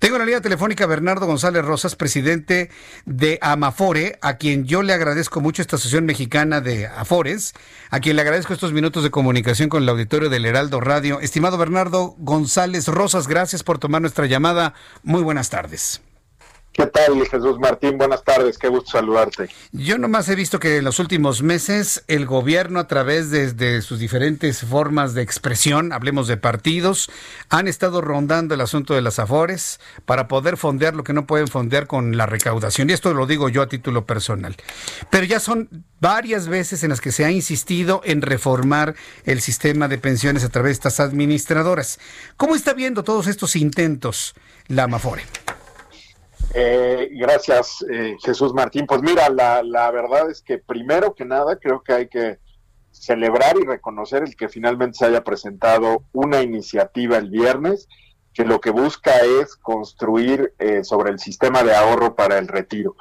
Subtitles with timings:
[0.00, 2.70] Tengo en la línea telefónica a Bernardo González Rosas, presidente
[3.04, 7.52] de Amafore, a quien yo le agradezco mucho esta asociación mexicana de Afores,
[7.90, 11.20] a quien le agradezco estos minutos de comunicación con el auditorio del Heraldo Radio.
[11.20, 14.72] Estimado Bernardo González Rosas, gracias por tomar nuestra llamada.
[15.02, 16.00] Muy buenas tardes.
[16.72, 17.98] ¿Qué tal, Jesús Martín?
[17.98, 19.48] Buenas tardes, qué gusto saludarte.
[19.72, 23.98] Yo nomás he visto que en los últimos meses el gobierno a través de, sus
[23.98, 27.10] diferentes formas de expresión, hablemos de partidos,
[27.48, 31.48] han estado rondando el asunto de las afores para poder fondear lo que no pueden
[31.48, 32.88] fondear con la recaudación.
[32.88, 34.54] Y esto lo digo yo a título personal.
[35.10, 39.88] Pero ya son varias veces en las que se ha insistido en reformar el sistema
[39.88, 41.98] de pensiones a través de estas administradoras.
[42.36, 44.34] ¿Cómo está viendo todos estos intentos
[44.68, 45.24] la Amafore?
[46.52, 48.86] Eh, gracias, eh, Jesús Martín.
[48.86, 52.38] Pues mira, la, verdad es que primero que nada creo que hay que
[52.90, 57.88] celebrar y reconocer el que finalmente se haya presentado una iniciativa el viernes
[58.34, 62.96] que lo que busca es construir eh, sobre el sistema de ahorro para el retiro.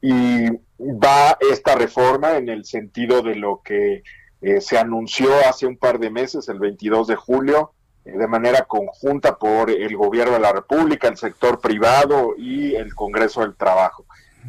[0.00, 4.02] Y va esta reforma en el sentido de lo que
[4.40, 7.72] eh, se anunció hace un par de meses, el 22 de julio,
[8.04, 13.42] de manera conjunta por el gobierno de la República, el sector privado y el Congreso
[13.42, 14.04] del Trabajo.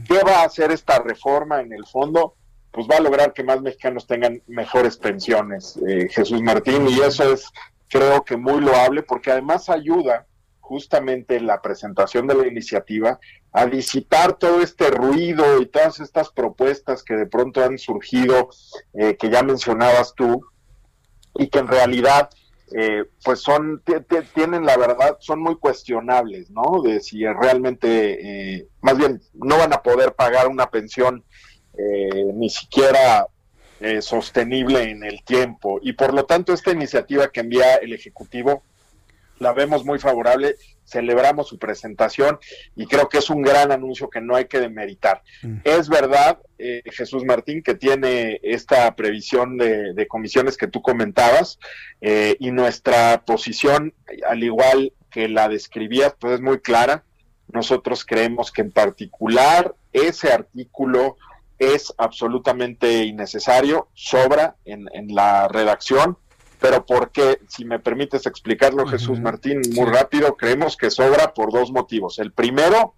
[0.07, 2.35] ¿Qué va a hacer esta reforma en el fondo?
[2.71, 7.31] Pues va a lograr que más mexicanos tengan mejores pensiones, eh, Jesús Martín, y eso
[7.31, 7.51] es
[7.89, 10.25] creo que muy loable porque además ayuda
[10.59, 13.19] justamente la presentación de la iniciativa
[13.51, 18.49] a disipar todo este ruido y todas estas propuestas que de pronto han surgido,
[18.93, 20.43] eh, que ya mencionabas tú,
[21.35, 22.29] y que en realidad
[22.71, 23.83] eh, pues son,
[24.33, 26.81] tienen la verdad, son muy cuestionables, ¿no?
[26.81, 31.23] De si realmente, eh, más bien, no van a poder pagar una pensión
[31.77, 33.27] eh, ni siquiera
[33.79, 35.79] eh, sostenible en el tiempo.
[35.81, 38.63] Y por lo tanto, esta iniciativa que envía el Ejecutivo
[39.39, 40.55] la vemos muy favorable,
[40.85, 42.39] celebramos su presentación
[42.75, 45.21] y creo que es un gran anuncio que no hay que demeritar.
[45.41, 45.57] Mm.
[45.63, 51.59] Es verdad, eh, Jesús Martín, que tiene esta previsión de, de comisiones que tú comentabas
[52.01, 53.93] eh, y nuestra posición,
[54.27, 57.03] al igual que la describías, pues es muy clara.
[57.51, 61.17] Nosotros creemos que en particular ese artículo
[61.59, 66.17] es absolutamente innecesario, sobra en, en la redacción
[66.63, 71.73] pero porque, si me permites explicarlo, Jesús Martín, muy rápido, creemos que sobra por dos
[71.73, 72.19] motivos.
[72.19, 72.95] El primero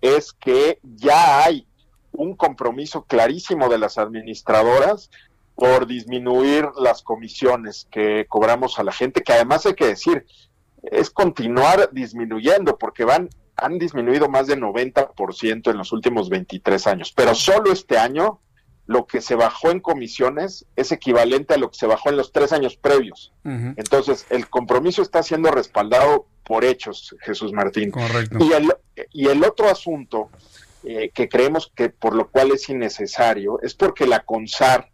[0.00, 1.66] es que ya hay
[2.12, 5.10] un compromiso clarísimo de las administradoras
[5.54, 10.24] por disminuir las comisiones que cobramos a la gente, que además hay que decir,
[10.84, 17.12] es continuar disminuyendo, porque van han disminuido más de 90% en los últimos 23 años,
[17.14, 18.40] pero solo este año
[18.86, 22.32] lo que se bajó en comisiones es equivalente a lo que se bajó en los
[22.32, 23.32] tres años previos.
[23.44, 27.90] Entonces, el compromiso está siendo respaldado por hechos, Jesús Martín.
[27.90, 28.38] Correcto.
[28.40, 28.74] Y el,
[29.12, 30.28] y el otro asunto
[30.84, 34.90] eh, que creemos que por lo cual es innecesario es porque la CONSAR,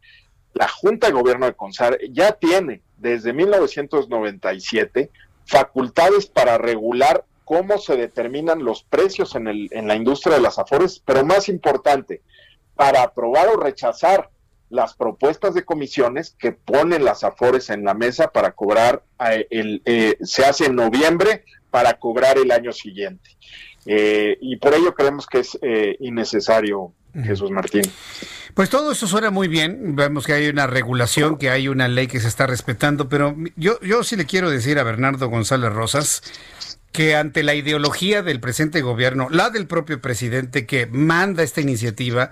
[0.55, 5.11] la Junta de Gobierno de CONSAR, ya tiene desde 1997
[5.47, 10.61] facultades para regular cómo se determinan los precios en, el, en la industria de las
[10.61, 12.23] afores, pero más importante,
[12.81, 14.31] para aprobar o rechazar
[14.71, 19.83] las propuestas de comisiones que ponen las afores en la mesa para cobrar, eh, el,
[19.85, 23.37] eh, se hace en noviembre para cobrar el año siguiente.
[23.85, 27.83] Eh, y por ello creemos que es eh, innecesario, Jesús Martín.
[28.55, 29.95] Pues todo eso suena muy bien.
[29.95, 33.79] Vemos que hay una regulación, que hay una ley que se está respetando, pero yo,
[33.81, 36.23] yo sí le quiero decir a Bernardo González Rosas
[36.93, 42.31] que ante la ideología del presente gobierno, la del propio presidente que manda esta iniciativa,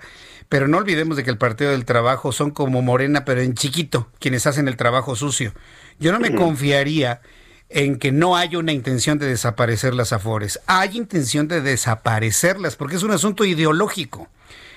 [0.49, 4.09] pero no olvidemos de que el Partido del Trabajo son como Morena, pero en chiquito,
[4.19, 5.53] quienes hacen el trabajo sucio.
[5.99, 7.21] Yo no me confiaría
[7.69, 10.59] en que no haya una intención de desaparecer las afores.
[10.65, 14.27] Hay intención de desaparecerlas porque es un asunto ideológico.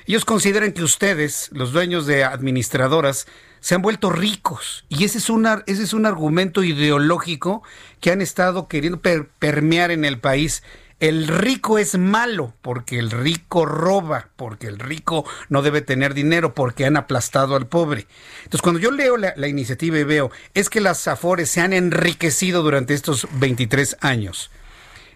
[0.07, 3.27] Ellos consideran que ustedes, los dueños de administradoras,
[3.61, 4.85] se han vuelto ricos.
[4.91, 7.63] Y ese es, una, ese es un argumento ideológico
[8.01, 10.63] que han estado queriendo per permear en el país
[11.03, 16.55] el rico es malo porque el rico roba, porque el rico no debe tener dinero,
[16.55, 18.07] porque han aplastado al pobre.
[18.45, 22.63] Entonces, cuando yo leo la, iniciativa y veo, es que las Afores se han enriquecido
[22.63, 24.53] durante estos 23 años.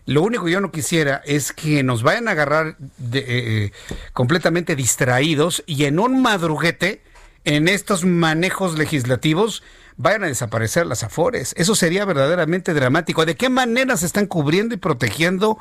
[0.07, 3.73] Lo único que yo no quisiera es que nos vayan a agarrar de, eh,
[4.13, 7.01] completamente distraídos y en un madruguete,
[7.45, 9.63] en estos manejos legislativos,
[9.97, 11.55] vayan a desaparecer las afores.
[11.57, 13.25] Eso sería verdaderamente dramático.
[13.25, 15.59] ¿De qué manera se están cubriendo y protegiendo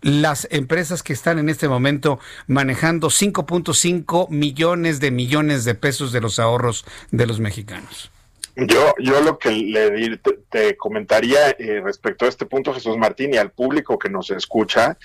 [0.00, 6.20] las empresas que están en este momento manejando 5.5 millones de millones de pesos de
[6.20, 8.10] los ahorros de los mexicanos?
[8.56, 13.34] Yo, yo lo que le te, te comentaría eh, respecto a este punto, Jesús Martín,
[13.34, 14.96] y al público que nos escucha,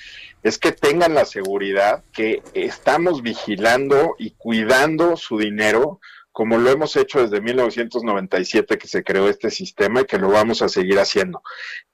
[0.44, 6.00] es que tengan la seguridad que estamos vigilando y cuidando su dinero
[6.32, 10.62] como lo hemos hecho desde 1997 que se creó este sistema y que lo vamos
[10.62, 11.42] a seguir haciendo.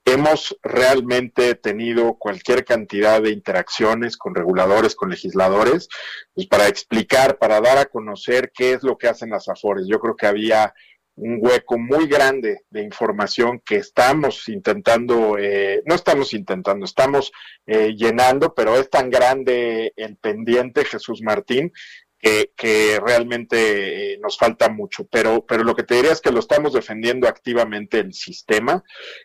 [0.04, 5.88] Hemos realmente tenido cualquier cantidad de interacciones con reguladores, con legisladores,
[6.34, 9.86] pues para explicar, para dar a conocer qué es lo que hacen las AFORES.
[9.88, 10.72] Yo creo que había
[11.16, 17.32] un hueco muy grande de información que estamos intentando, eh, no estamos intentando, estamos
[17.66, 21.72] eh, llenando, pero es tan grande el pendiente, Jesús Martín,
[22.18, 25.06] que, realmente eh, nos falta mucho.
[25.10, 28.82] Pero, pero lo que te diría es que lo estamos defendiendo activamente el sistema,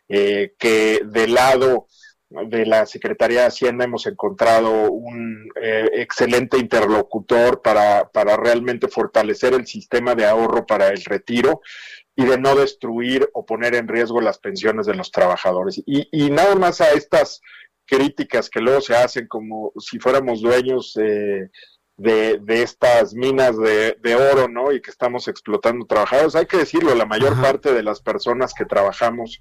[0.08, 1.88] eh, que del lado
[2.30, 9.54] de la Secretaría de Hacienda hemos encontrado un eh, excelente interlocutor para, para realmente fortalecer
[9.54, 11.62] el sistema de ahorro para el retiro
[12.16, 15.82] y de no destruir o poner en riesgo las pensiones de los trabajadores.
[15.86, 17.42] Y, y nada más a estas
[17.92, 21.50] críticas que luego se hacen como si fuéramos dueños eh,
[22.02, 24.72] de, de, estas minas de, de, oro, ¿no?
[24.72, 26.36] Y que estamos explotando trabajadores.
[26.36, 27.42] Hay que decirlo, la mayor Ajá.
[27.44, 29.40] parte de las personas que trabajamos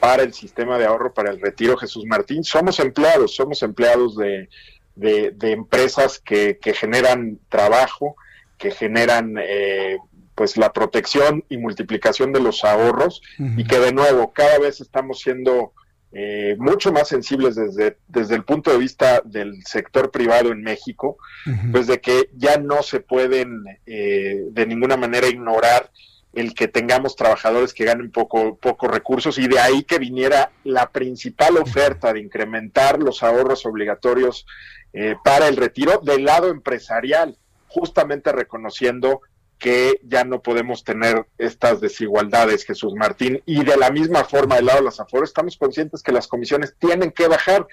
[0.00, 4.48] para el sistema de ahorro para el retiro Jesús Martín, somos empleados, somos empleados de,
[4.96, 8.16] de, de empresas que, que, generan trabajo,
[8.58, 9.98] que generan eh,
[10.34, 13.60] pues la protección y multiplicación de los ahorros uh -huh.
[13.60, 15.74] y que de nuevo cada vez estamos siendo
[16.12, 21.18] eh, mucho más sensibles desde, desde el punto de vista del sector privado en México,
[21.46, 21.72] uh -huh.
[21.72, 25.90] pues de que ya no se pueden eh, de ninguna manera ignorar
[26.32, 30.90] el que tengamos trabajadores que ganen poco, pocos recursos y de ahí que viniera la
[30.90, 34.46] principal oferta de incrementar los ahorros obligatorios
[34.92, 37.36] eh, para el retiro del lado empresarial,
[37.68, 39.22] justamente reconociendo
[39.60, 44.66] que ya no podemos tener estas desigualdades, Jesús Martín, y de la misma forma del
[44.66, 47.68] lado de las afores estamos conscientes que las comisiones tienen que bajar,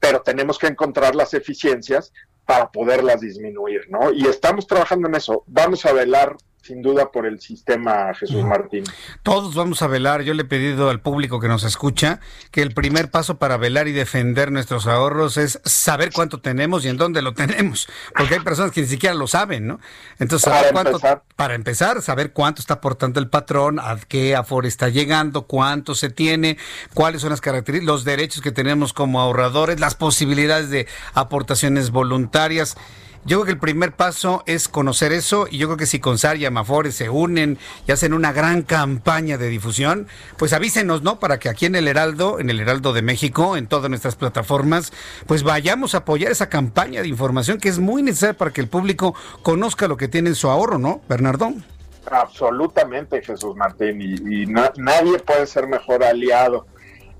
[0.00, 2.12] pero tenemos que encontrar las eficiencias
[2.44, 4.12] para poderlas disminuir, ¿no?
[4.12, 5.44] Y estamos trabajando en eso.
[5.46, 6.36] Vamos a velar
[6.68, 8.84] sin duda por el sistema Jesús Martín.
[9.22, 10.20] Todos vamos a velar.
[10.20, 12.20] Yo le he pedido al público que nos escucha
[12.50, 16.88] que el primer paso para velar y defender nuestros ahorros es saber cuánto tenemos y
[16.88, 19.80] en dónde lo tenemos, porque hay personas que ni siquiera lo saben, ¿no?
[20.18, 21.22] Entonces, saber para, cuánto, empezar.
[21.36, 26.10] para empezar, saber cuánto está aportando el patrón, a qué aforo está llegando, cuánto se
[26.10, 26.58] tiene,
[26.92, 32.76] cuáles son las características, los derechos que tenemos como ahorradores, las posibilidades de aportaciones voluntarias.
[33.24, 36.36] Yo creo que el primer paso es conocer eso y yo creo que si Consar
[36.36, 40.06] y Amafores se unen y hacen una gran campaña de difusión,
[40.36, 41.18] pues avísenos, ¿no?
[41.18, 44.92] Para que aquí en el Heraldo, en el Heraldo de México, en todas nuestras plataformas,
[45.26, 48.68] pues vayamos a apoyar esa campaña de información que es muy necesaria para que el
[48.68, 51.52] público conozca lo que tiene en su ahorro, ¿no, Bernardo?
[52.10, 56.66] Absolutamente, Jesús Martín, y, y na nadie puede ser mejor aliado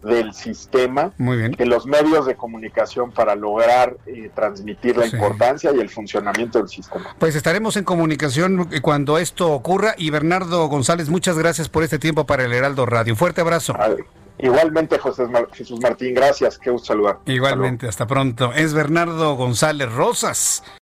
[0.02, 1.12] del sistema
[1.56, 5.16] que los medios de comunicación para lograr eh, transmitir la sí.
[5.16, 7.14] importancia y el funcionamiento del sistema.
[7.18, 12.26] Pues estaremos en comunicación cuando esto ocurra y Bernardo González, muchas gracias por este tiempo
[12.26, 13.16] para el Heraldo Radio.
[13.16, 13.74] Fuerte abrazo.
[13.74, 14.04] Vale.
[14.40, 17.18] Igualmente, José Mar Jesús Martín, gracias, qué gusto saludar.
[17.26, 18.52] Igualmente, hasta pronto.
[18.52, 20.62] Es Bernardo González Rosas